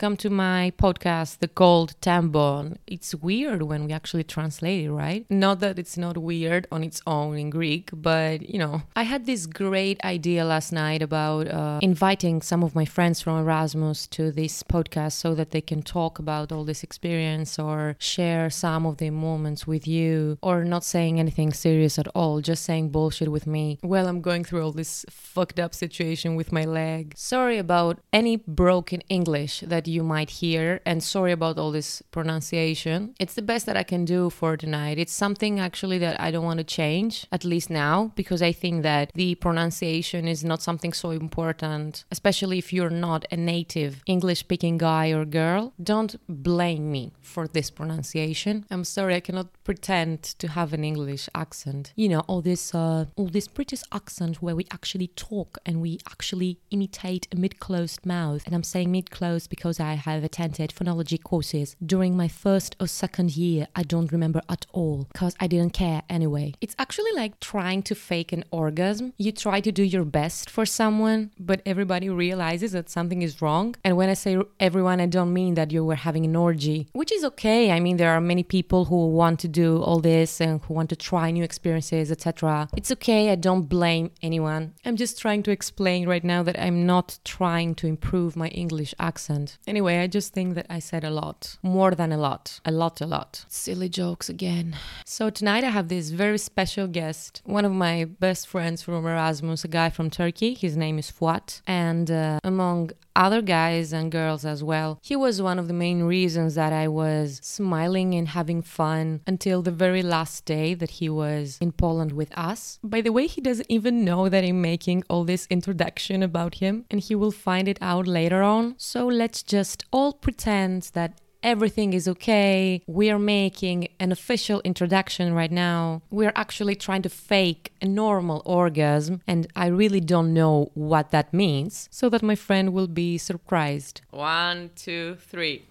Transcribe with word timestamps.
welcome 0.00 0.16
to 0.16 0.30
my 0.30 0.72
podcast, 0.78 1.40
The 1.40 1.46
Gold 1.48 1.94
Tampon. 2.00 2.78
It's 2.86 3.14
weird 3.14 3.60
when 3.60 3.84
we 3.84 3.92
actually 3.92 4.24
translate 4.24 4.86
it, 4.86 4.90
right? 4.90 5.26
Not 5.28 5.60
that 5.60 5.78
it's 5.78 5.98
not 5.98 6.16
weird 6.16 6.66
on 6.72 6.82
its 6.82 7.02
own 7.06 7.36
in 7.36 7.50
Greek, 7.50 7.90
but 7.92 8.48
you 8.48 8.58
know, 8.58 8.80
I 8.96 9.02
had 9.02 9.26
this 9.26 9.44
great 9.44 10.02
idea 10.02 10.46
last 10.46 10.72
night 10.72 11.02
about 11.02 11.48
uh, 11.48 11.80
inviting 11.82 12.40
some 12.40 12.62
of 12.64 12.74
my 12.74 12.86
friends 12.86 13.20
from 13.20 13.38
Erasmus 13.40 14.06
to 14.06 14.32
this 14.32 14.62
podcast 14.62 15.12
so 15.12 15.34
that 15.34 15.50
they 15.50 15.60
can 15.60 15.82
talk 15.82 16.18
about 16.18 16.50
all 16.50 16.64
this 16.64 16.82
experience 16.82 17.58
or 17.58 17.94
share 17.98 18.48
some 18.48 18.86
of 18.86 18.96
their 18.96 19.12
moments 19.12 19.66
with 19.66 19.86
you 19.86 20.38
or 20.40 20.64
not 20.64 20.82
saying 20.82 21.20
anything 21.20 21.52
serious 21.52 21.98
at 21.98 22.08
all, 22.14 22.40
just 22.40 22.64
saying 22.64 22.88
bullshit 22.88 23.30
with 23.30 23.46
me 23.46 23.78
while 23.82 24.08
I'm 24.08 24.22
going 24.22 24.44
through 24.44 24.64
all 24.64 24.72
this 24.72 25.04
fucked 25.10 25.60
up 25.60 25.74
situation 25.74 26.36
with 26.36 26.52
my 26.52 26.64
leg. 26.64 27.12
Sorry 27.18 27.58
about 27.58 27.98
any 28.14 28.36
broken 28.36 29.02
English 29.10 29.60
that 29.66 29.89
you 29.90 30.02
might 30.02 30.30
hear, 30.30 30.80
and 30.86 31.02
sorry 31.02 31.32
about 31.32 31.58
all 31.58 31.72
this 31.72 32.02
pronunciation. 32.10 33.14
It's 33.18 33.34
the 33.34 33.42
best 33.42 33.66
that 33.66 33.76
I 33.76 33.82
can 33.82 34.04
do 34.04 34.30
for 34.30 34.56
tonight. 34.56 34.98
It's 34.98 35.12
something 35.12 35.58
actually 35.60 35.98
that 35.98 36.20
I 36.20 36.30
don't 36.30 36.44
want 36.44 36.58
to 36.58 36.64
change, 36.64 37.26
at 37.32 37.44
least 37.44 37.68
now, 37.70 38.12
because 38.14 38.42
I 38.42 38.52
think 38.52 38.82
that 38.82 39.10
the 39.14 39.34
pronunciation 39.34 40.28
is 40.28 40.44
not 40.44 40.62
something 40.62 40.92
so 40.92 41.10
important, 41.10 42.04
especially 42.10 42.58
if 42.58 42.72
you're 42.72 42.90
not 43.08 43.24
a 43.30 43.36
native 43.36 44.02
English 44.06 44.40
speaking 44.40 44.78
guy 44.78 45.08
or 45.08 45.24
girl. 45.24 45.72
Don't 45.82 46.16
blame 46.28 46.92
me 46.92 47.12
for 47.20 47.48
this 47.48 47.70
pronunciation. 47.70 48.66
I'm 48.70 48.84
sorry, 48.84 49.14
I 49.16 49.20
cannot 49.20 49.48
pretend 49.64 50.22
to 50.22 50.48
have 50.48 50.72
an 50.72 50.84
English 50.84 51.28
accent. 51.34 51.92
You 51.96 52.08
know, 52.10 52.20
all 52.28 52.42
this, 52.42 52.74
uh, 52.74 53.06
all 53.16 53.28
this 53.28 53.48
British 53.48 53.82
accent 53.92 54.42
where 54.42 54.54
we 54.54 54.66
actually 54.70 55.08
talk 55.08 55.58
and 55.66 55.80
we 55.80 55.98
actually 56.08 56.58
imitate 56.70 57.26
a 57.32 57.36
mid-closed 57.36 58.06
mouth. 58.06 58.42
And 58.46 58.54
I'm 58.54 58.62
saying 58.62 58.92
mid-closed 58.92 59.50
because 59.50 59.79
I 59.80 59.94
have 59.94 60.24
attended 60.24 60.70
phonology 60.70 61.22
courses 61.22 61.76
during 61.84 62.16
my 62.16 62.28
first 62.28 62.76
or 62.80 62.86
second 62.86 63.36
year. 63.36 63.68
I 63.74 63.82
don't 63.82 64.12
remember 64.12 64.42
at 64.48 64.66
all 64.72 65.08
because 65.12 65.34
I 65.40 65.46
didn't 65.46 65.72
care 65.72 66.02
anyway. 66.08 66.54
It's 66.60 66.76
actually 66.78 67.12
like 67.12 67.40
trying 67.40 67.82
to 67.84 67.94
fake 67.94 68.32
an 68.32 68.44
orgasm. 68.50 69.12
You 69.18 69.32
try 69.32 69.60
to 69.60 69.72
do 69.72 69.82
your 69.82 70.04
best 70.04 70.50
for 70.50 70.66
someone, 70.66 71.30
but 71.38 71.62
everybody 71.64 72.08
realizes 72.08 72.72
that 72.72 72.90
something 72.90 73.22
is 73.22 73.40
wrong. 73.42 73.74
And 73.84 73.96
when 73.96 74.08
I 74.08 74.14
say 74.14 74.38
everyone, 74.58 75.00
I 75.00 75.06
don't 75.06 75.32
mean 75.32 75.54
that 75.54 75.70
you 75.70 75.84
were 75.84 75.94
having 75.94 76.24
an 76.24 76.36
orgy, 76.36 76.88
which 76.92 77.12
is 77.12 77.24
okay. 77.24 77.70
I 77.70 77.80
mean, 77.80 77.96
there 77.96 78.12
are 78.12 78.20
many 78.20 78.42
people 78.42 78.86
who 78.86 79.08
want 79.08 79.40
to 79.40 79.48
do 79.48 79.82
all 79.82 80.00
this 80.00 80.40
and 80.40 80.60
who 80.62 80.74
want 80.74 80.90
to 80.90 80.96
try 80.96 81.30
new 81.30 81.44
experiences, 81.44 82.10
etc. 82.10 82.68
It's 82.76 82.90
okay. 82.92 83.30
I 83.30 83.36
don't 83.36 83.62
blame 83.62 84.10
anyone. 84.22 84.74
I'm 84.84 84.96
just 84.96 85.18
trying 85.20 85.42
to 85.44 85.50
explain 85.50 86.08
right 86.08 86.24
now 86.24 86.42
that 86.42 86.60
I'm 86.60 86.86
not 86.86 87.18
trying 87.24 87.74
to 87.76 87.86
improve 87.86 88.36
my 88.36 88.48
English 88.48 88.94
accent. 88.98 89.58
Anyway, 89.70 89.98
I 89.98 90.08
just 90.08 90.32
think 90.32 90.56
that 90.56 90.66
I 90.68 90.80
said 90.80 91.04
a 91.04 91.10
lot, 91.10 91.56
more 91.62 91.92
than 91.92 92.10
a 92.10 92.16
lot, 92.16 92.58
a 92.64 92.72
lot, 92.72 93.00
a 93.00 93.06
lot. 93.06 93.44
Silly 93.46 93.88
jokes 93.88 94.28
again. 94.28 94.74
So 95.04 95.30
tonight 95.30 95.62
I 95.62 95.70
have 95.70 95.86
this 95.86 96.10
very 96.10 96.38
special 96.38 96.88
guest, 96.88 97.40
one 97.44 97.64
of 97.64 97.70
my 97.70 98.04
best 98.04 98.48
friends 98.48 98.82
from 98.82 99.06
Erasmus, 99.06 99.62
a 99.62 99.68
guy 99.68 99.88
from 99.88 100.10
Turkey. 100.10 100.54
His 100.54 100.76
name 100.76 100.98
is 100.98 101.08
Fuat, 101.08 101.60
and 101.68 102.10
uh, 102.10 102.40
among 102.42 102.90
other 103.14 103.42
guys 103.42 103.92
and 103.92 104.12
girls 104.12 104.44
as 104.44 104.62
well. 104.62 104.98
He 105.02 105.16
was 105.16 105.42
one 105.42 105.58
of 105.58 105.68
the 105.68 105.74
main 105.74 106.02
reasons 106.02 106.54
that 106.54 106.72
I 106.72 106.88
was 106.88 107.40
smiling 107.42 108.14
and 108.14 108.28
having 108.28 108.62
fun 108.62 109.20
until 109.26 109.62
the 109.62 109.70
very 109.70 110.02
last 110.02 110.44
day 110.44 110.74
that 110.74 110.90
he 110.90 111.08
was 111.08 111.58
in 111.60 111.72
Poland 111.72 112.12
with 112.12 112.36
us. 112.36 112.78
By 112.82 113.00
the 113.00 113.12
way, 113.12 113.26
he 113.26 113.40
doesn't 113.40 113.70
even 113.70 114.04
know 114.04 114.28
that 114.28 114.44
I'm 114.44 114.60
making 114.60 115.04
all 115.08 115.24
this 115.24 115.46
introduction 115.50 116.22
about 116.22 116.56
him, 116.56 116.84
and 116.90 117.00
he 117.00 117.14
will 117.14 117.30
find 117.30 117.68
it 117.68 117.78
out 117.80 118.06
later 118.06 118.42
on. 118.42 118.74
So 118.78 119.06
let's 119.06 119.42
just 119.42 119.84
all 119.90 120.12
pretend 120.12 120.90
that 120.94 121.20
everything 121.42 121.92
is 121.92 122.08
okay. 122.08 122.82
We 122.86 123.10
are 123.10 123.18
making 123.18 123.88
an 123.98 124.12
official 124.12 124.60
introduction 124.64 125.32
right 125.34 125.50
now. 125.50 126.02
We're 126.10 126.32
actually 126.34 126.76
trying 126.76 127.02
to 127.02 127.08
fake 127.08 127.72
a 127.80 127.86
normal 127.86 128.42
orgasm, 128.44 129.22
and 129.26 129.46
I 129.56 129.66
really 129.66 130.00
don't 130.00 130.32
know 130.32 130.70
what 130.74 131.10
that 131.10 131.32
means, 131.32 131.88
so 131.90 132.08
that 132.10 132.22
my 132.22 132.34
friend 132.34 132.72
will 132.72 132.88
be 132.88 133.18
surprised. 133.18 134.02
One, 134.10 134.70
two, 134.76 135.16
three. 135.16 135.64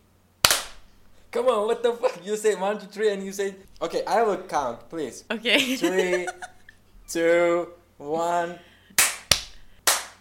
Come 1.31 1.47
on, 1.47 1.67
what 1.67 1.83
the 1.83 1.93
fuck? 1.93 2.25
You 2.25 2.35
say 2.35 2.55
one, 2.55 2.79
two, 2.79 2.87
three, 2.87 3.13
and 3.13 3.23
you 3.23 3.31
say, 3.31 3.55
okay, 3.81 4.03
I 4.05 4.23
will 4.23 4.37
count, 4.37 4.89
please. 4.89 5.25
Okay. 5.29 5.75
Three, 5.75 6.27
two, 7.07 7.69
one. 7.97 8.57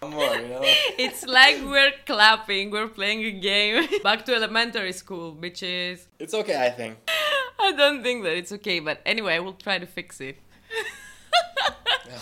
You 0.03 0.09
know? 0.11 0.61
it's 0.99 1.27
like 1.27 1.57
we're 1.65 1.93
clapping, 2.07 2.71
we're 2.71 2.89
playing 2.89 3.25
a 3.25 3.33
game. 3.33 3.89
Back 4.03 4.25
to 4.27 4.35
elementary 4.35 4.93
school, 4.93 5.35
bitches. 5.35 6.07
It's 6.19 6.35
okay, 6.35 6.65
I 6.65 6.71
think. 6.71 6.99
I 7.61 7.73
don't 7.73 8.03
think 8.03 8.23
that 8.25 8.37
it's 8.37 8.53
okay, 8.53 8.79
but 8.79 9.01
anyway, 9.05 9.35
I 9.35 9.41
will 9.41 9.55
try 9.55 9.79
to 9.79 9.87
fix 9.87 10.21
it. 10.21 10.39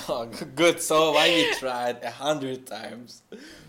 Oh, 0.08 0.26
good. 0.54 0.80
So 0.80 1.12
why 1.12 1.28
we 1.28 1.54
tried 1.54 2.02
a 2.02 2.10
hundred 2.10 2.66
times? 2.66 3.22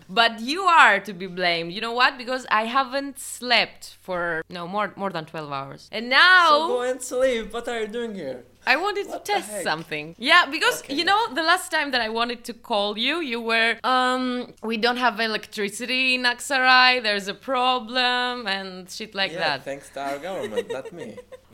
But 0.08 0.40
you 0.40 0.62
are 0.62 1.00
to 1.00 1.12
be 1.12 1.26
blamed. 1.26 1.72
You 1.72 1.80
know 1.80 1.92
what? 1.92 2.16
Because 2.16 2.46
I 2.50 2.64
haven't 2.64 3.18
slept 3.18 3.98
for 4.00 4.42
no 4.48 4.66
more 4.66 4.92
more 4.96 5.10
than 5.10 5.26
twelve 5.26 5.52
hours, 5.52 5.88
and 5.92 6.08
now 6.08 6.48
So 6.48 6.68
go 6.68 6.82
and 6.82 7.02
sleep. 7.02 7.52
What 7.52 7.68
are 7.68 7.80
you 7.80 7.88
doing 7.88 8.14
here? 8.14 8.44
I 8.72 8.76
wanted 8.84 9.06
What 9.08 9.24
to 9.24 9.32
test 9.32 9.50
something. 9.70 10.06
Yeah, 10.30 10.42
because 10.56 10.76
Okay. 10.82 10.94
you 10.98 11.04
know, 11.10 11.20
the 11.40 11.42
last 11.52 11.66
time 11.76 11.88
that 11.94 12.02
I 12.08 12.10
wanted 12.20 12.40
to 12.48 12.52
call 12.70 12.88
you, 13.06 13.14
you 13.32 13.40
were, 13.50 13.72
um, 13.94 14.22
we 14.70 14.76
don't 14.84 15.00
have 15.06 15.14
electricity 15.30 16.02
in 16.16 16.22
Aksaray, 16.32 16.90
there's 17.06 17.28
a 17.36 17.38
problem, 17.50 18.46
and 18.56 18.70
shit 18.96 19.12
like 19.20 19.32
yeah, 19.32 19.38
that. 19.44 19.64
thanks 19.70 19.86
to 19.94 19.98
our 20.08 20.18
government, 20.28 20.66
not 20.78 20.86
me. 21.00 21.08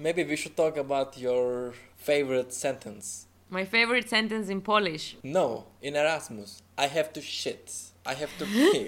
Maybe 0.06 0.22
we 0.32 0.36
should 0.40 0.56
talk 0.62 0.74
about 0.86 1.10
your 1.26 1.74
favorite 2.10 2.50
sentence. 2.66 3.06
My 3.58 3.64
favorite 3.76 4.08
sentence 4.16 4.46
in 4.54 4.60
Polish. 4.72 5.04
No, 5.22 5.46
in 5.86 5.92
Erasmus, 6.02 6.50
I 6.84 6.86
have 6.96 7.08
to 7.16 7.20
shit. 7.38 7.66
I 8.04 8.14
have 8.22 8.32
to 8.40 8.44
pee. 8.54 8.82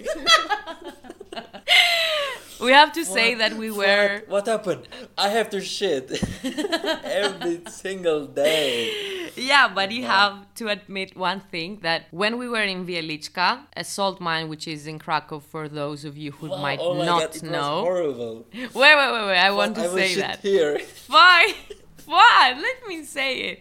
We 2.61 2.72
have 2.72 2.93
to 2.93 3.05
say 3.05 3.34
that 3.34 3.53
we 3.55 3.71
What? 3.71 3.78
were. 3.87 4.22
What 4.28 4.47
happened? 4.47 4.89
I 5.19 5.28
have 5.28 5.50
to 5.50 5.61
shit 5.61 6.11
every 7.05 7.61
single 7.69 8.27
day. 8.27 9.28
Yeah, 9.37 9.69
but 9.75 9.91
you 9.93 10.05
have 10.05 10.34
to 10.55 10.69
admit 10.69 11.15
one 11.16 11.41
thing 11.41 11.81
that 11.83 12.06
when 12.11 12.39
we 12.39 12.49
were 12.49 12.62
in 12.62 12.87
Wieliczka, 12.87 13.66
a 13.77 13.84
salt 13.84 14.19
mine 14.21 14.49
which 14.49 14.66
is 14.66 14.87
in 14.87 14.99
Krakow 14.99 15.39
for 15.41 15.69
those 15.69 16.06
of 16.06 16.16
you 16.16 16.33
who 16.33 16.49
Wow, 16.49 16.62
might 16.62 16.81
oh 16.81 17.05
not 17.05 17.33
God, 17.34 17.43
know. 17.43 17.81
Horrible. 17.83 18.47
Wait, 18.55 18.71
wait, 18.75 18.97
wait, 19.15 19.27
wait. 19.27 19.39
I 19.39 19.50
want 19.50 19.75
to 19.77 19.83
I 19.83 19.89
say 19.89 20.15
that. 20.16 20.41
here. 20.41 20.78
Fine, 21.16 21.53
fine. 21.99 22.55
Let 22.62 22.78
me 22.89 23.05
say 23.05 23.31
it. 23.50 23.59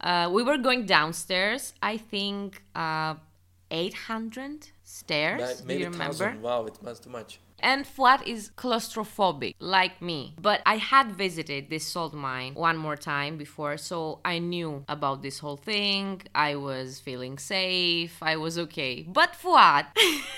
Uh, 0.00 0.28
we 0.32 0.42
were 0.42 0.58
going 0.58 0.84
downstairs. 0.86 1.74
I 1.80 1.96
think 1.96 2.62
uh, 2.74 3.14
800 3.70 4.68
stairs. 4.82 5.40
Like, 5.40 5.66
Do 5.68 5.74
you 5.74 5.84
remember? 5.84 6.04
thousand. 6.12 6.42
Wow, 6.42 6.66
it 6.66 6.76
was 6.82 6.98
too 7.00 7.10
much. 7.10 7.38
And 7.62 7.86
Fuat 7.86 8.26
is 8.26 8.50
claustrophobic, 8.56 9.54
like 9.60 10.02
me. 10.02 10.34
But 10.40 10.62
I 10.66 10.76
had 10.76 11.12
visited 11.12 11.70
this 11.70 11.86
salt 11.86 12.12
mine 12.12 12.54
one 12.54 12.76
more 12.76 12.96
time 12.96 13.36
before, 13.36 13.76
so 13.76 14.20
I 14.24 14.38
knew 14.38 14.84
about 14.88 15.22
this 15.22 15.38
whole 15.38 15.56
thing. 15.56 16.22
I 16.34 16.56
was 16.56 17.00
feeling 17.00 17.38
safe. 17.38 18.18
I 18.22 18.36
was 18.36 18.58
okay. 18.58 19.06
But 19.08 19.34
Fuat 19.34 19.86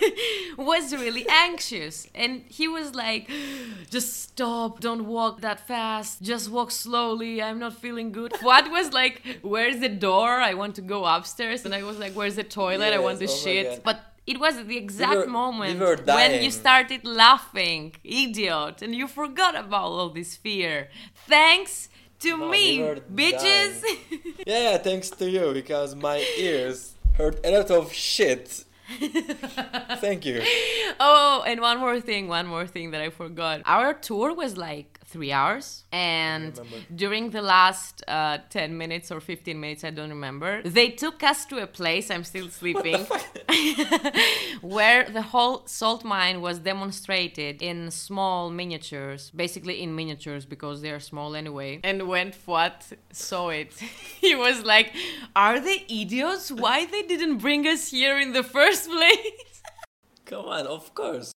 was 0.59 0.95
really 0.95 1.27
anxious. 1.29 2.07
And 2.15 2.43
he 2.49 2.69
was 2.69 2.95
like, 2.95 3.31
just 3.91 4.23
stop. 4.23 4.81
Don't 4.81 5.07
walk 5.07 5.41
that 5.41 5.67
fast. 5.67 6.23
Just 6.23 6.51
walk 6.51 6.71
slowly. 6.71 7.43
I'm 7.43 7.59
not 7.59 7.75
feeling 7.75 8.13
good. 8.13 8.33
Fuat 8.35 8.71
was 8.71 8.93
like, 8.93 9.23
where's 9.43 9.81
the 9.81 9.89
door? 9.89 10.31
I 10.41 10.55
want 10.55 10.75
to 10.77 10.83
go 10.83 11.05
upstairs. 11.05 11.65
And 11.65 11.75
I 11.75 11.83
was 11.83 11.99
like, 11.99 12.13
where's 12.13 12.37
the 12.37 12.45
toilet? 12.45 12.93
I 12.93 12.99
want 12.99 13.19
to 13.21 13.25
oh 13.25 13.29
shit. 13.29 13.83
But 13.83 14.01
it 14.27 14.39
was 14.41 14.55
the 14.65 14.77
exact 14.77 15.15
were- 15.17 15.27
moment 15.27 15.81
were 15.81 15.97
when 16.05 16.43
you 16.43 16.51
started 16.51 17.05
laughing, 17.05 17.93
idiot, 18.03 18.83
and 18.83 18.95
you 18.95 19.07
forgot 19.07 19.55
about 19.55 19.89
all 19.99 20.09
this 20.11 20.37
fear. 20.37 20.89
Thanks 21.27 21.89
to 22.21 22.37
No, 22.39 22.49
me, 22.51 22.83
we 22.83 23.33
bitches. 23.33 23.83
Yeah, 24.47 24.71
yeah, 24.73 24.79
thanks 24.79 25.11
to 25.11 25.29
you 25.29 25.53
because 25.53 25.95
my 25.95 26.19
ears 26.39 26.95
heard 27.19 27.39
a 27.45 27.51
lot 27.51 27.71
of 27.71 27.93
shit. 27.93 28.65
Thank 30.01 30.27
you. 30.27 30.43
oh, 31.01 31.43
and 31.47 31.61
one 31.61 31.79
more 31.79 32.01
thing, 32.01 32.29
one 32.29 32.47
more 32.47 32.67
thing 32.67 32.91
that 32.91 33.01
I 33.01 33.11
forgot. 33.11 33.63
Our 33.65 33.95
tour 33.95 34.35
was 34.35 34.57
like 34.57 34.94
three 35.15 35.33
hours, 35.41 35.67
and 35.93 36.53
during 37.03 37.31
the 37.31 37.41
last 37.41 38.03
uh, 38.09 38.39
10 38.51 38.77
minutes 38.77 39.13
or 39.13 39.21
15 39.21 39.61
minutes, 39.65 39.85
I 39.85 39.91
don't 39.91 40.11
remember, 40.11 40.51
they 40.79 40.89
took 40.91 41.23
us 41.23 41.47
to 41.51 41.63
a 41.63 41.69
place, 41.69 42.11
I'm 42.11 42.25
still 42.25 42.49
sleeping, 42.49 43.07
where 44.77 45.03
the 45.19 45.23
whole 45.23 45.63
salt 45.67 46.03
mine 46.05 46.41
was 46.41 46.59
demonstrated 46.59 47.63
in 47.63 47.93
small 47.93 48.51
miniatures, 48.51 49.31
basically 49.31 49.77
in 49.85 49.95
miniatures 49.95 50.45
because 50.45 50.83
they 50.83 50.91
are 50.91 51.05
small 51.13 51.37
anyway. 51.37 51.81
And 51.85 52.09
when 52.09 52.33
Fuat 52.33 52.79
saw 53.13 53.51
it, 53.51 53.73
he 54.25 54.35
was 54.35 54.65
like, 54.65 54.89
Are 55.37 55.61
they 55.61 55.85
idiots? 55.89 56.51
Why 56.51 56.87
they 56.87 57.03
didn't 57.03 57.39
bring 57.39 57.69
us 57.69 57.83
here 57.91 58.19
in 58.19 58.33
the 58.33 58.43
first 58.43 58.91
place? 58.97 59.63
Come 60.25 60.47
on, 60.47 60.67
of 60.67 60.95
course. 60.95 61.33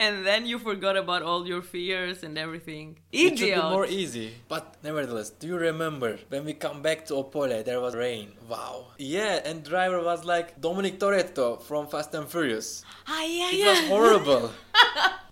And 0.00 0.24
then 0.26 0.46
you 0.50 0.58
forgot 0.58 0.96
about 0.96 1.22
all 1.22 1.46
your 1.46 1.62
fears 1.62 2.18
and 2.26 2.34
everything. 2.38 2.98
It 3.12 3.38
should 3.38 3.54
be 3.54 3.70
more 3.76 3.86
easy. 3.86 4.28
But 4.48 4.64
nevertheless, 4.82 5.28
do 5.30 5.46
you 5.46 5.58
remember 5.70 6.18
when 6.32 6.42
we 6.48 6.54
come 6.66 6.80
back 6.82 7.04
to 7.08 7.14
Opole, 7.20 7.62
there 7.68 7.80
was 7.80 7.94
rain? 7.94 8.28
Wow. 8.48 8.86
Yeah, 8.98 9.34
and 9.48 9.62
driver 9.62 10.00
was 10.02 10.24
like 10.24 10.48
Dominic 10.60 10.98
Toretto 10.98 11.62
from 11.62 11.86
Fast 11.92 12.14
and 12.18 12.26
Furious. 12.32 12.82
ah, 13.06 13.22
yeah, 13.22 13.50
It 13.52 13.58
yeah. 13.62 13.70
was 13.70 13.80
horrible. 13.94 14.44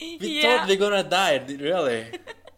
We 0.01 0.17
Yeah. 0.21 0.43
thought 0.59 0.69
we 0.69 0.77
gonna 0.77 1.03
die, 1.03 1.39
really. 1.69 2.07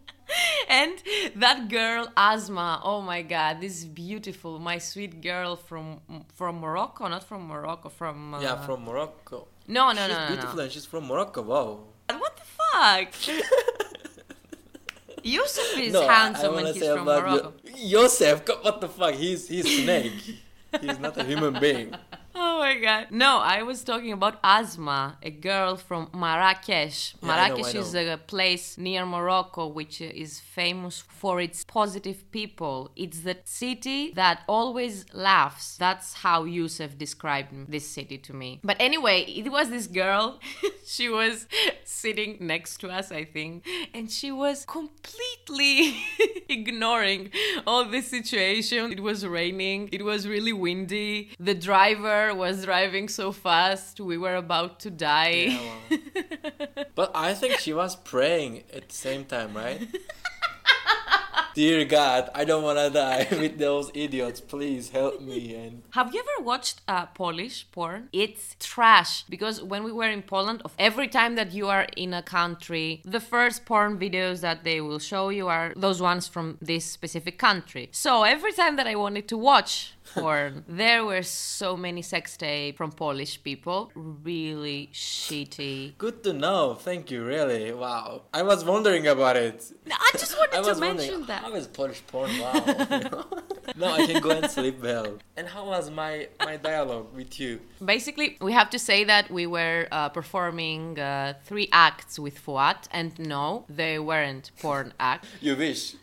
and 0.68 0.94
that 1.36 1.68
girl 1.68 2.04
Asma, 2.16 2.80
oh 2.84 3.00
my 3.00 3.22
god, 3.22 3.60
this 3.62 3.78
is 3.80 3.84
beautiful, 3.86 4.58
my 4.58 4.78
sweet 4.78 5.20
girl 5.22 5.56
from 5.56 6.00
from 6.38 6.60
Morocco, 6.60 7.08
not 7.08 7.24
from 7.30 7.42
Morocco, 7.48 7.88
from 7.88 8.34
uh, 8.34 8.40
yeah, 8.44 8.56
from 8.66 8.84
Morocco. 8.84 9.48
no, 9.66 9.90
no, 9.92 10.02
she's 10.06 10.08
no, 10.14 10.18
no, 10.20 10.26
beautiful 10.32 10.56
no. 10.56 10.62
and 10.64 10.72
she's 10.72 10.86
from 10.92 11.06
Morocco. 11.06 11.40
Wow. 11.42 11.70
Fuck? 12.72 13.08
Yusuf 15.22 15.78
is 15.78 15.92
no, 15.92 16.08
handsome 16.08 16.56
and 16.58 16.68
he's 16.68 16.82
from 16.86 17.04
Morocco. 17.04 17.52
Yo- 17.64 18.00
Yosef, 18.02 18.42
what 18.62 18.80
the 18.80 18.88
fuck? 18.88 19.14
He's 19.14 19.48
he's 19.48 19.82
snake. 19.82 20.12
he's 20.80 20.98
not 20.98 21.16
a 21.18 21.24
human 21.24 21.58
being. 21.60 21.94
Oh, 22.42 22.49
My 22.60 22.78
god. 22.78 23.06
No, 23.10 23.38
I 23.38 23.62
was 23.62 23.82
talking 23.82 24.12
about 24.12 24.38
Asma, 24.44 25.16
a 25.22 25.30
girl 25.30 25.76
from 25.76 26.10
Marrakesh. 26.14 27.14
Yeah, 27.22 27.30
I 27.30 27.48
know, 27.48 27.56
Marrakesh 27.56 27.74
I 27.74 27.78
is 27.78 27.94
a 27.94 28.18
place 28.18 28.76
near 28.76 29.06
Morocco 29.06 29.66
which 29.66 30.02
is 30.02 30.40
famous 30.40 31.02
for 31.20 31.40
its 31.40 31.64
positive 31.64 32.30
people. 32.30 32.90
It's 32.96 33.20
the 33.20 33.38
city 33.44 34.12
that 34.14 34.42
always 34.46 35.06
laughs. 35.14 35.78
That's 35.78 36.12
how 36.12 36.44
Yusuf 36.44 36.98
described 36.98 37.72
this 37.72 37.88
city 37.88 38.18
to 38.18 38.34
me. 38.34 38.60
But 38.62 38.76
anyway, 38.78 39.22
it 39.22 39.50
was 39.50 39.70
this 39.70 39.86
girl. 39.86 40.38
she 40.86 41.08
was 41.08 41.46
sitting 41.84 42.36
next 42.40 42.76
to 42.82 42.90
us, 42.90 43.10
I 43.10 43.24
think, 43.24 43.66
and 43.94 44.10
she 44.10 44.30
was 44.30 44.66
completely 44.66 45.96
ignoring 46.50 47.30
all 47.66 47.86
this 47.86 48.08
situation. 48.08 48.92
It 48.92 49.00
was 49.00 49.26
raining, 49.26 49.88
it 49.92 50.04
was 50.04 50.28
really 50.28 50.52
windy. 50.52 51.30
The 51.40 51.54
driver 51.54 52.34
was 52.34 52.49
driving 52.52 53.08
so 53.08 53.32
fast, 53.32 54.00
we 54.00 54.16
were 54.18 54.36
about 54.36 54.80
to 54.80 54.90
die. 54.90 55.58
Yeah, 55.90 56.84
But 56.94 57.10
I 57.14 57.34
think 57.34 57.58
she 57.58 57.72
was 57.72 57.96
praying 57.96 58.64
at 58.74 58.88
the 58.88 58.94
same 58.94 59.24
time, 59.24 59.54
right? 59.54 59.88
Dear 61.54 61.84
God, 61.84 62.30
I 62.32 62.44
don't 62.44 62.62
wanna 62.62 62.90
die 62.90 63.26
with 63.32 63.58
those 63.58 63.90
idiots. 63.92 64.40
Please 64.40 64.90
help 64.90 65.20
me. 65.20 65.54
And 65.56 65.82
Have 65.90 66.14
you 66.14 66.20
ever 66.20 66.44
watched 66.44 66.80
uh, 66.86 67.06
Polish 67.06 67.66
porn? 67.72 68.08
It's 68.12 68.54
trash 68.60 69.24
because 69.28 69.60
when 69.60 69.82
we 69.82 69.90
were 69.90 70.08
in 70.08 70.22
Poland, 70.22 70.62
of 70.64 70.74
every 70.78 71.08
time 71.08 71.34
that 71.34 71.52
you 71.52 71.68
are 71.68 71.86
in 71.96 72.14
a 72.14 72.22
country, 72.22 73.02
the 73.04 73.18
first 73.20 73.64
porn 73.66 73.98
videos 73.98 74.42
that 74.42 74.62
they 74.62 74.80
will 74.80 75.00
show 75.00 75.28
you 75.28 75.48
are 75.48 75.72
those 75.76 76.00
ones 76.00 76.28
from 76.28 76.56
this 76.62 76.84
specific 76.84 77.36
country. 77.36 77.88
So 77.92 78.22
every 78.22 78.52
time 78.52 78.76
that 78.76 78.86
I 78.86 78.94
wanted 78.94 79.26
to 79.28 79.36
watch 79.36 79.94
porn, 80.14 80.64
there 80.68 81.04
were 81.04 81.22
so 81.22 81.76
many 81.76 82.02
sex 82.02 82.36
tapes 82.36 82.76
from 82.76 82.92
Polish 82.92 83.42
people, 83.42 83.90
really 83.94 84.90
shitty. 84.92 85.96
good 85.98 86.22
to 86.24 86.32
know. 86.32 86.74
Thank 86.74 87.10
you. 87.10 87.24
Really. 87.24 87.72
Wow. 87.72 88.22
I 88.32 88.42
was 88.42 88.64
wondering 88.64 89.06
about 89.06 89.36
it. 89.36 89.72
I 89.90 90.10
just 90.12 90.36
wanted 90.36 90.58
I 90.68 90.72
to 90.74 90.80
mention 90.80 91.26
that. 91.26 91.42
how 91.42 91.52
is 91.54 91.66
Polish 91.66 92.02
porn? 92.06 92.30
Wow. 92.38 92.52
no, 93.76 93.86
I 93.92 94.06
can 94.06 94.20
go 94.22 94.30
and 94.30 94.50
sleep 94.50 94.82
well. 94.82 95.18
And 95.36 95.46
how 95.46 95.66
was 95.66 95.90
my 95.90 96.28
my 96.40 96.56
dialogue 96.56 97.14
with 97.14 97.38
you? 97.40 97.60
Basically, 97.84 98.36
we 98.40 98.52
have 98.52 98.70
to 98.70 98.78
say 98.78 99.04
that 99.04 99.30
we 99.30 99.46
were 99.46 99.86
uh, 99.92 100.08
performing 100.08 100.98
uh, 100.98 101.34
three 101.44 101.68
acts 101.72 102.18
with 102.18 102.38
Fuat, 102.44 102.88
and 102.90 103.18
no, 103.18 103.64
they 103.68 103.98
weren't 103.98 104.50
porn 104.60 104.92
acts. 104.98 105.28
You 105.40 105.56
wish. 105.56 105.94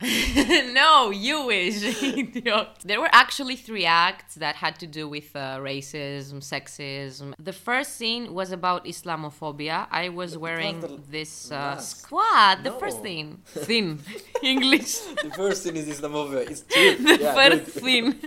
no, 0.80 1.10
you 1.10 1.46
wish. 1.46 1.78
There 2.84 3.00
were 3.00 3.08
actually 3.12 3.56
three 3.56 3.84
acts 3.84 4.36
that 4.36 4.54
had 4.56 4.78
to 4.80 4.86
do 4.86 5.08
with 5.08 5.34
uh, 5.34 5.58
racism, 5.58 6.36
sexism. 6.40 7.34
The 7.38 7.52
first 7.52 7.96
scene 7.96 8.32
was 8.32 8.52
about 8.52 8.84
Islamophobia. 8.84 9.86
I 9.90 10.08
was 10.10 10.38
wearing 10.38 11.02
this 11.10 11.50
uh. 11.50 11.76
The 12.62 12.70
No. 12.70 12.78
first 12.78 13.02
scene, 13.02 13.38
thin, 13.46 13.98
English. 14.42 14.98
the 15.26 15.30
first 15.36 15.64
thing 15.64 15.76
is 15.76 15.86
Islamophobia. 15.88 16.48
It's 16.50 16.62
true. 16.62 16.94
the 16.96 17.18
yeah, 17.20 17.34
first 17.34 17.74
good. 17.74 17.82
scene. 17.82 18.20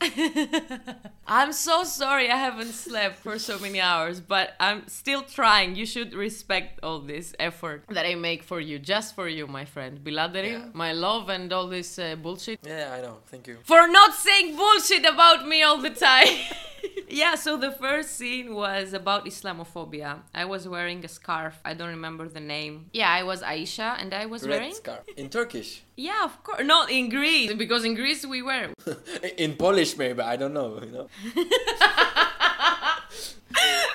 I'm 1.26 1.52
so 1.52 1.84
sorry 1.84 2.30
I 2.30 2.36
haven't 2.36 2.72
slept 2.72 3.16
for 3.16 3.38
so 3.38 3.58
many 3.58 3.80
hours, 3.80 4.20
but 4.20 4.54
I'm 4.58 4.88
still 4.88 5.22
trying. 5.22 5.76
You 5.76 5.86
should 5.86 6.14
respect 6.14 6.80
all 6.82 6.98
this 7.00 7.34
effort 7.38 7.84
that 7.90 8.06
I 8.06 8.14
make 8.14 8.42
for 8.42 8.60
you, 8.60 8.78
just 8.78 9.14
for 9.14 9.28
you, 9.28 9.46
my 9.46 9.64
friend. 9.64 10.00
Biladerin, 10.02 10.52
Yeah. 10.52 10.64
my 10.72 10.92
love, 10.92 11.28
and 11.28 11.52
all 11.52 11.68
this 11.68 11.98
uh, 11.98 12.16
bullshit. 12.16 12.60
Yeah, 12.66 12.94
I 12.96 13.00
know. 13.00 13.18
Thank 13.26 13.46
you. 13.46 13.58
For 13.64 13.86
not 13.88 14.14
saying 14.14 14.56
bullshit 14.56 15.04
about 15.04 15.46
me 15.46 15.62
all 15.62 15.78
the 15.78 15.90
time. 15.90 16.28
yeah, 17.10 17.34
so 17.34 17.56
the 17.56 17.72
first 17.72 18.16
scene 18.16 18.54
was 18.54 18.92
about 18.92 19.24
Islamophobia. 19.26 20.20
I 20.34 20.44
was 20.44 20.68
wearing 20.68 21.04
a 21.04 21.08
scarf. 21.08 21.58
I 21.64 21.74
don't 21.74 21.88
remember 21.90 22.28
the 22.28 22.40
name. 22.40 22.86
Yeah, 22.92 23.10
I 23.10 23.22
was 23.24 23.42
Aisha, 23.42 24.00
and 24.00 24.14
I 24.14 24.26
was 24.26 24.42
Red 24.42 24.50
wearing. 24.50 24.74
scarf. 24.74 25.00
In 25.16 25.28
Turkish. 25.28 25.82
Yeah, 25.96 26.24
of 26.24 26.42
course. 26.42 26.62
Not 26.64 26.90
in 26.90 27.08
Greece, 27.08 27.52
because 27.54 27.84
in 27.84 27.94
Greece 27.94 28.24
we 28.26 28.42
were. 28.42 28.68
In 29.38 29.54
Polish, 29.56 29.96
maybe. 29.96 30.20
I 30.22 30.36
don't 30.36 30.54
know. 30.54 30.80
You 30.82 30.90
know. 30.90 31.08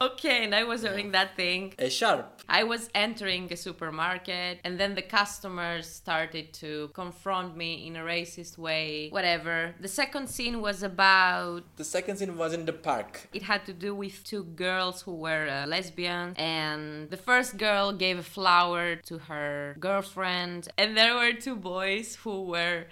Okay, 0.00 0.44
and 0.44 0.54
I 0.54 0.64
was 0.64 0.82
wearing 0.82 1.12
that 1.12 1.36
thing. 1.36 1.74
A 1.78 1.90
sharp. 1.90 2.42
I 2.48 2.64
was 2.64 2.88
entering 2.94 3.52
a 3.52 3.56
supermarket, 3.56 4.58
and 4.64 4.78
then 4.80 4.94
the 4.94 5.02
customers 5.02 5.86
started 5.88 6.52
to 6.54 6.90
confront 6.94 7.56
me 7.56 7.86
in 7.86 7.96
a 7.96 8.00
racist 8.00 8.58
way. 8.58 9.08
Whatever. 9.10 9.74
The 9.80 9.88
second 9.88 10.28
scene 10.28 10.60
was 10.60 10.82
about. 10.82 11.64
The 11.76 11.84
second 11.84 12.16
scene 12.16 12.36
was 12.36 12.52
in 12.52 12.64
the 12.64 12.72
park. 12.72 13.28
It 13.32 13.42
had 13.42 13.66
to 13.66 13.72
do 13.72 13.94
with 13.94 14.24
two 14.24 14.44
girls 14.44 15.02
who 15.02 15.14
were 15.14 15.48
uh, 15.48 15.66
lesbians, 15.66 16.34
and 16.38 17.10
the 17.10 17.16
first 17.16 17.56
girl 17.56 17.92
gave 17.92 18.18
a 18.18 18.22
flower 18.22 18.96
to 18.96 19.18
her 19.18 19.76
girlfriend, 19.78 20.68
and 20.78 20.96
there 20.96 21.14
were 21.14 21.32
two 21.32 21.56
boys 21.56 22.16
who 22.16 22.44
were 22.44 22.86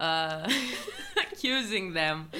uh, 0.00 0.48
accusing 1.32 1.92
them 1.92 2.30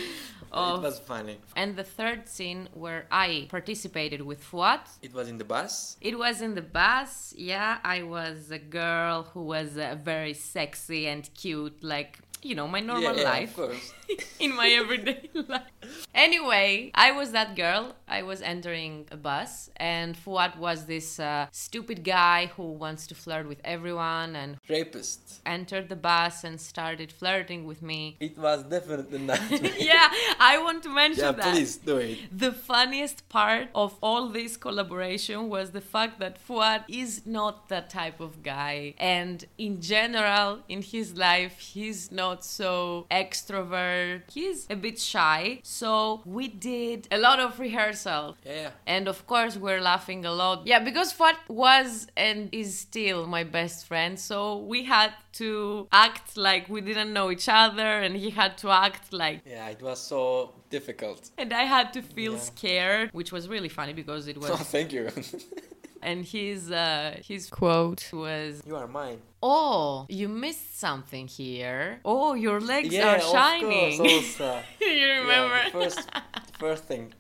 It 0.53 0.57
of 0.57 0.83
was 0.83 0.99
funny. 0.99 1.39
and 1.57 1.77
the 1.77 1.85
third 1.85 2.29
scene 2.29 2.69
where 2.75 3.07
I 3.11 3.47
participated 3.49 4.23
with 4.23 4.43
Fuat. 4.43 4.81
It 5.03 5.13
was 5.15 5.29
in 5.29 5.39
the 5.39 5.45
bus. 5.45 5.97
It 6.01 6.19
was 6.19 6.41
in 6.41 6.55
the 6.55 6.63
bus. 6.63 7.35
Yeah, 7.37 7.79
I 7.85 8.03
was 8.03 8.51
a 8.51 8.59
girl 8.59 9.25
who 9.33 9.43
was 9.43 9.77
uh, 9.79 9.97
very 10.03 10.35
sexy 10.35 11.07
and 11.07 11.29
cute, 11.35 11.83
like, 11.83 12.19
you 12.43 12.55
know, 12.55 12.69
my 12.69 12.81
normal 12.81 13.15
yeah, 13.15 13.23
yeah, 13.23 13.31
life. 13.31 13.59
Of 13.59 13.69
course. 13.69 13.93
in 14.41 14.55
my 14.55 14.69
everyday 14.69 15.29
life. 15.49 16.07
Anyway, 16.15 16.91
I 16.95 17.13
was 17.13 17.33
that 17.33 17.57
girl. 17.57 17.95
I 18.07 18.23
was 18.23 18.41
entering 18.41 19.07
a 19.11 19.17
bus, 19.17 19.71
and 19.77 20.17
Fuat 20.17 20.57
was 20.59 20.87
this 20.87 21.21
uh, 21.21 21.47
stupid 21.53 22.05
guy 22.05 22.47
who 22.57 22.73
wants 22.73 23.07
to 23.09 23.15
flirt 23.15 23.47
with 23.47 23.61
everyone 23.65 24.35
and 24.35 24.57
Rapist. 24.69 25.41
entered 25.45 25.89
the 25.89 25.97
bus 25.97 26.45
and 26.45 26.61
started 26.61 27.13
flirting 27.13 27.67
with 27.67 27.83
me. 27.83 28.17
It 28.21 28.39
was 28.39 28.63
definitely 28.65 29.19
not. 29.19 29.41
yeah, 29.79 30.11
I 30.41 30.59
want 30.59 30.83
to 30.85 30.89
mention 30.89 31.25
yeah, 31.25 31.33
that. 31.33 31.53
please 31.53 31.77
do 31.77 31.99
it. 31.99 32.19
The 32.33 32.53
funniest 32.53 33.29
part 33.29 33.69
of 33.75 33.97
all 34.03 34.29
this 34.29 34.57
collaboration 34.57 35.49
was 35.49 35.73
the 35.73 35.83
fact 35.83 36.19
that 36.21 36.39
Fuat 36.47 36.85
is 36.89 37.27
not 37.27 37.69
that 37.69 37.91
type 37.91 38.21
of 38.21 38.43
guy. 38.43 38.95
And 38.99 39.45
in 39.59 39.81
general, 39.81 40.61
in 40.69 40.83
his 40.83 41.17
life, 41.17 41.59
he's 41.59 42.11
not 42.11 42.28
so 42.37 43.07
extrovert. 43.11 44.23
He's 44.31 44.67
a 44.71 44.77
bit 44.77 44.99
shy. 44.99 45.61
So 45.63 46.23
we 46.25 46.49
did 46.49 47.09
a 47.11 47.19
lot 47.19 47.39
of 47.41 47.59
rehearsal. 47.59 48.37
Yeah. 48.45 48.71
And 48.87 49.09
of 49.09 49.27
course, 49.27 49.57
we're 49.57 49.81
laughing 49.81 50.25
a 50.25 50.33
lot. 50.33 50.67
Yeah, 50.67 50.81
because 50.81 51.13
Fuat 51.13 51.37
was 51.49 52.07
and 52.17 52.49
is 52.53 52.79
still 52.79 53.27
my 53.27 53.45
best 53.45 53.87
friend. 53.87 54.19
So 54.19 54.59
we 54.59 54.85
had 54.85 55.13
to 55.35 55.87
act 55.93 56.37
like 56.37 56.69
we 56.69 56.81
didn't 56.81 57.13
know 57.13 57.31
each 57.31 57.49
other, 57.49 58.01
and 58.01 58.17
he 58.17 58.31
had 58.31 58.59
to 58.59 58.71
act 58.71 59.13
like 59.13 59.41
Yeah, 59.47 59.69
it 59.69 59.81
was 59.83 60.01
so 60.01 60.53
difficult. 60.71 61.31
and 61.39 61.53
I 61.53 61.63
had 61.65 61.93
to 61.95 62.03
feel 62.03 62.33
Yeah. 62.35 62.39
scared, 62.41 63.11
which 63.13 63.31
was 63.33 63.49
really 63.49 63.69
funny 63.69 63.93
because 63.93 64.27
it 64.29 64.37
was. 64.43 64.51
Oh, 64.51 64.57
thank 64.57 64.93
you. 64.93 65.09
and 66.03 66.25
his 66.25 66.71
uh, 66.71 67.19
his 67.25 67.49
quote 67.49 68.11
was, 68.13 68.63
you 68.67 68.77
are 68.77 68.87
mine. 68.87 69.21
"Oh, 69.43 70.07
you 70.09 70.29
missed 70.29 70.79
something 70.79 71.29
here. 71.29 72.01
Oh, 72.05 72.35
your 72.35 72.61
legs 72.61 72.95
yeah, 72.95 73.17
are 73.17 73.21
shining." 73.21 74.01
of 74.01 74.07
course. 74.07 74.41
Also. 74.41 74.61
you 74.81 75.09
remember? 75.21 75.57
Yeah, 75.57 75.71
first, 75.71 76.11
first 76.59 76.85
thing. 76.85 77.13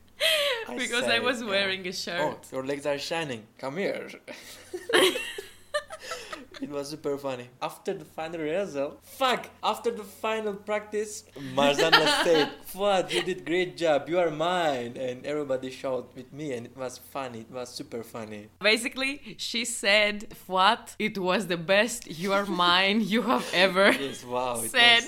I 0.68 0.76
because 0.78 1.04
I 1.04 1.18
said, 1.18 1.22
was 1.22 1.40
yeah. 1.40 1.48
wearing 1.48 1.86
a 1.86 1.92
shirt. 1.92 2.20
Oh, 2.20 2.38
your 2.52 2.64
legs 2.64 2.86
are 2.86 2.98
shining. 2.98 3.46
Come 3.58 3.76
here. 3.76 4.08
it 6.60 6.70
was 6.70 6.88
super 6.90 7.16
funny. 7.16 7.48
After 7.62 7.94
the 7.94 8.04
final 8.04 8.40
rehearsal, 8.40 8.98
fuck, 9.02 9.48
after 9.62 9.90
the 9.90 10.02
final 10.04 10.54
practice, 10.54 11.24
Marzana 11.54 12.24
said, 12.24 12.50
Fuat, 12.72 13.12
you 13.12 13.22
did 13.22 13.44
great 13.44 13.76
job, 13.76 14.08
you 14.08 14.18
are 14.18 14.30
mine. 14.30 14.96
And 14.96 15.24
everybody 15.24 15.70
shouted 15.70 16.14
with 16.16 16.32
me, 16.32 16.52
and 16.52 16.66
it 16.66 16.76
was 16.76 16.98
funny, 16.98 17.40
it 17.40 17.50
was 17.50 17.68
super 17.68 18.02
funny. 18.02 18.48
Basically, 18.60 19.36
she 19.38 19.64
said, 19.64 20.26
What? 20.46 20.96
It 20.98 21.18
was 21.18 21.46
the 21.46 21.56
best 21.56 22.10
you 22.10 22.32
are 22.32 22.46
mine 22.46 23.00
you 23.02 23.22
have 23.22 23.48
ever 23.52 23.90
Yes, 24.00 24.24
wow, 24.24 24.60
it 24.62 24.70
said. 24.70 25.04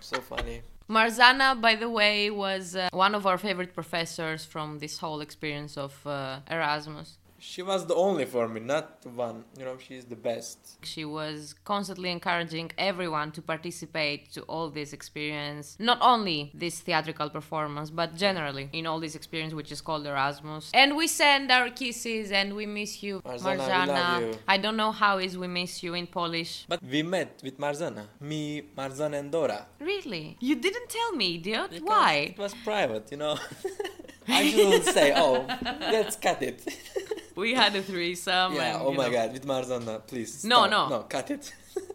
so 0.00 0.20
funny. 0.20 0.62
Marzana, 0.90 1.60
by 1.60 1.76
the 1.76 1.88
way, 1.88 2.30
was 2.30 2.74
uh, 2.74 2.88
one 2.92 3.14
of 3.14 3.24
our 3.24 3.38
favorite 3.38 3.72
professors 3.74 4.44
from 4.44 4.80
this 4.80 4.98
whole 4.98 5.20
experience 5.20 5.76
of 5.76 6.04
uh, 6.04 6.40
Erasmus. 6.50 7.16
She 7.42 7.62
was 7.62 7.86
the 7.86 7.94
only 7.94 8.26
for 8.26 8.46
me, 8.48 8.60
not 8.60 8.98
one. 9.14 9.44
You 9.58 9.64
know, 9.64 9.78
she's 9.78 10.04
the 10.04 10.14
best. 10.14 10.58
She 10.84 11.06
was 11.06 11.54
constantly 11.64 12.10
encouraging 12.10 12.70
everyone 12.76 13.32
to 13.32 13.40
participate 13.40 14.30
to 14.32 14.42
all 14.42 14.68
this 14.68 14.92
experience, 14.92 15.76
not 15.78 15.98
only 16.02 16.52
this 16.52 16.80
theatrical 16.80 17.30
performance, 17.30 17.88
but 17.88 18.14
generally 18.14 18.68
in 18.74 18.86
all 18.86 19.00
this 19.00 19.14
experience 19.14 19.54
which 19.54 19.72
is 19.72 19.80
called 19.80 20.06
Erasmus. 20.06 20.70
And 20.74 20.96
we 20.96 21.06
send 21.06 21.50
our 21.50 21.70
kisses 21.70 22.30
and 22.30 22.54
we 22.54 22.66
miss 22.66 23.02
you, 23.02 23.22
Marzana, 23.22 23.68
Marzana. 23.68 24.20
you. 24.20 24.38
I 24.46 24.58
don't 24.58 24.76
know 24.76 24.92
how 24.92 25.16
is 25.18 25.38
we 25.38 25.48
miss 25.48 25.82
you 25.82 25.94
in 25.94 26.06
Polish. 26.06 26.66
But 26.68 26.82
we 26.82 27.02
met 27.02 27.40
with 27.42 27.58
Marzana. 27.58 28.04
Me, 28.20 28.62
Marzana, 28.76 29.18
and 29.18 29.32
Dora. 29.32 29.66
Really? 29.80 30.36
You 30.40 30.56
didn't 30.56 30.90
tell 30.90 31.12
me, 31.12 31.36
idiot. 31.36 31.70
Because 31.70 31.82
Why? 31.82 32.12
It 32.34 32.38
was 32.38 32.54
private, 32.62 33.10
you 33.10 33.16
know. 33.16 33.38
I 34.28 34.48
shouldn't 34.48 34.84
say, 34.84 35.12
oh, 35.16 35.46
let's 35.80 36.16
cut 36.16 36.42
it. 36.42 36.66
We 37.40 37.54
had 37.54 37.74
a 37.74 37.82
threesome. 37.82 38.54
yeah, 38.54 38.76
and, 38.76 38.82
oh 38.86 38.92
my 38.92 39.06
know. 39.06 39.12
god, 39.12 39.32
with 39.32 39.46
Marzana, 39.46 40.06
please. 40.06 40.44
No, 40.44 40.66
stop. 40.66 40.70
no. 40.70 40.88
No, 40.88 41.02
cut 41.04 41.30
it. 41.30 41.52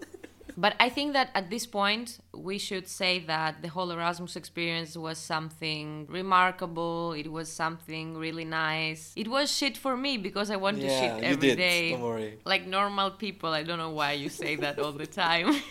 But 0.57 0.75
I 0.79 0.87
think 0.87 1.13
that 1.13 1.31
at 1.35 1.49
this 1.49 1.65
point, 1.65 2.17
we 2.33 2.57
should 2.57 2.87
say 2.87 3.19
that 3.27 3.61
the 3.61 3.67
whole 3.67 3.91
Erasmus 3.91 4.37
experience 4.37 4.95
was 4.95 5.17
something 5.17 6.07
remarkable. 6.09 7.11
It 7.11 7.29
was 7.29 7.51
something 7.51 8.15
really 8.15 8.45
nice. 8.45 9.11
It 9.17 9.27
was 9.27 9.51
shit 9.51 9.75
for 9.75 9.97
me 9.97 10.17
because 10.17 10.49
I 10.49 10.55
want 10.55 10.77
to 10.79 10.85
yeah, 10.85 10.99
shit 10.99 11.23
you 11.23 11.29
every 11.31 11.49
did. 11.49 11.57
day. 11.57 11.91
Don't 11.91 12.01
worry. 12.01 12.39
Like 12.45 12.67
normal 12.67 13.11
people. 13.11 13.49
I 13.49 13.63
don't 13.63 13.79
know 13.79 13.89
why 13.89 14.13
you 14.13 14.29
say 14.29 14.55
that 14.55 14.79
all 14.79 14.93
the 14.93 15.07
time. 15.07 15.47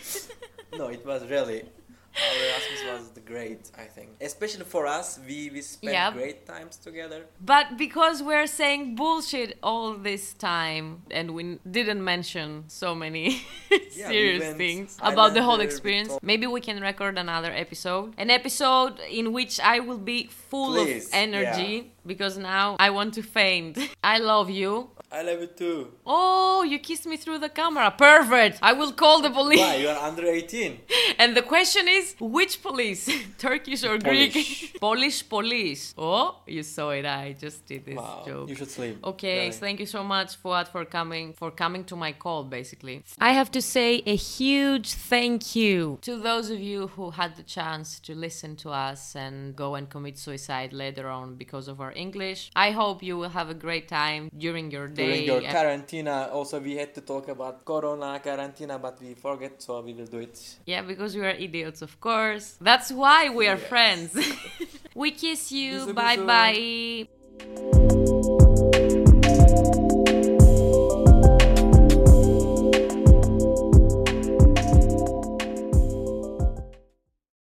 No, 0.77 0.87
it 0.87 1.05
was 1.05 1.23
really. 1.29 1.63
Our 2.17 2.45
Erasmus 2.47 2.81
was 2.93 3.09
the 3.09 3.19
great, 3.21 3.71
I 3.77 3.83
think. 3.83 4.09
Especially 4.21 4.63
for 4.63 4.87
us, 4.87 5.19
we, 5.27 5.49
we 5.53 5.61
spent 5.61 5.93
Yeah. 5.93 6.11
great 6.11 6.45
times 6.45 6.77
together. 6.77 7.25
but 7.53 7.77
because 7.77 8.23
we're 8.23 8.47
saying 8.47 8.95
bullshit 8.95 9.57
all 9.61 9.93
this 9.95 10.33
time 10.33 11.03
and 11.11 11.31
we 11.31 11.59
didn't 11.69 12.03
mention 12.03 12.63
so 12.67 12.95
many 12.95 13.25
Yeah, 13.71 13.77
we 14.09 14.13
serious 14.13 14.43
went 14.43 14.57
things 14.57 14.97
about 15.01 15.33
the 15.33 15.43
whole 15.43 15.59
experience, 15.59 16.09
talked- 16.09 16.23
maybe 16.23 16.47
we 16.47 16.61
can 16.61 16.79
record 16.81 17.17
another 17.17 17.51
episode. 17.51 18.13
An 18.17 18.29
episode 18.29 18.99
in 19.09 19.33
which 19.33 19.59
I 19.59 19.79
will 19.81 19.97
be 20.13 20.27
full 20.27 20.73
Please, 20.75 21.07
of 21.07 21.13
energy 21.13 21.91
because 22.05 22.37
now 22.37 22.75
I 22.79 22.89
want 22.89 23.13
to 23.15 23.23
faint. 23.23 23.77
I 24.03 24.17
love 24.19 24.49
you. 24.49 24.89
I 25.11 25.21
love 25.21 25.39
you 25.39 25.47
too. 25.47 25.91
Oh, 26.05 26.63
you 26.63 26.77
kissed 26.79 27.05
me 27.05 27.15
through 27.15 27.39
the 27.39 27.47
camera. 27.49 27.89
Perfect. 27.97 28.59
I 28.61 28.73
will 28.73 28.91
call 28.91 29.21
the 29.21 29.29
police. 29.29 29.59
Why? 29.59 29.75
You 29.75 29.89
are 29.89 30.07
under 30.09 30.25
18. 30.25 30.79
And 31.17 31.37
the 31.37 31.41
question 31.43 31.87
is, 31.87 32.15
which 32.19 32.61
police? 32.61 33.09
Turkish 33.37 33.83
or 33.85 33.97
Greek? 33.97 34.33
Polish. 34.33 34.73
Polish 34.81 35.29
police. 35.29 35.93
Oh, 35.97 36.41
you 36.45 36.63
saw 36.63 36.89
it. 36.89 37.05
I 37.05 37.35
just 37.39 37.65
did 37.65 37.85
this 37.85 37.95
Wow, 37.95 38.23
joke. 38.25 38.49
you 38.49 38.55
should 38.55 38.69
sleep. 38.69 38.97
Okay, 39.11 39.39
Really. 39.45 39.51
thank 39.51 39.79
you 39.79 39.85
so 39.85 40.03
much, 40.03 40.35
Fuat, 40.41 40.67
for 40.67 40.83
coming 40.83 41.31
for 41.33 41.51
coming 41.51 41.83
to 41.85 41.95
my 41.95 42.11
call. 42.11 42.43
Basically, 42.43 43.03
I 43.19 43.31
have 43.31 43.49
to 43.51 43.61
say 43.61 44.01
a 44.05 44.15
huge 44.15 44.91
thank 44.91 45.55
you 45.55 45.99
to 46.01 46.17
those 46.17 46.49
of 46.49 46.59
you 46.59 46.87
who 46.95 47.11
had 47.11 47.31
the 47.37 47.43
chance 47.43 47.99
to 48.07 48.11
listen 48.13 48.57
to 48.63 48.69
us 48.71 49.15
and 49.15 49.55
go 49.55 49.75
and 49.75 49.89
commit 49.89 50.17
suicide 50.17 50.73
later 50.73 51.07
on 51.07 51.35
because 51.35 51.67
of 51.69 51.79
our 51.79 51.93
English. 51.95 52.51
I 52.55 52.71
hope 52.71 53.01
you 53.03 53.17
will 53.17 53.29
have 53.29 53.49
a 53.49 53.53
great 53.53 53.87
time 53.87 54.29
during 54.37 54.71
your 54.71 54.87
day. 54.87 55.05
During 55.05 55.25
your 55.25 55.51
quarantine, 55.51 56.07
uh, 56.07 56.29
also 56.31 56.59
we 56.59 56.75
had 56.75 56.93
to 56.95 57.01
talk 57.01 57.27
about 57.27 57.65
Corona 57.65 58.19
quarantine, 58.21 58.71
uh, 58.71 58.77
but 58.77 59.01
we 59.01 59.13
forget, 59.15 59.61
so 59.61 59.81
we 59.81 59.93
will 59.93 60.05
do 60.07 60.19
it. 60.19 60.39
yeah, 60.65 60.81
because 60.81 61.15
we 61.15 61.21
are 61.21 61.29
idiots, 61.47 61.81
of 61.81 61.99
course. 61.99 62.57
That's 62.61 62.91
why 62.91 63.29
we 63.29 63.47
are 63.47 63.57
Yes. 63.57 63.67
friends. 63.67 64.11
we 64.95 65.11
kiss 65.11 65.51
you. 65.51 65.93
Bye 65.93 66.17
bye. 66.17 68.04